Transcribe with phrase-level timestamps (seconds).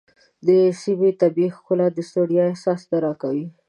[0.47, 0.49] د
[0.81, 3.45] سیمې طبیعي ښکلا د ستړیا احساس نه راکاوه.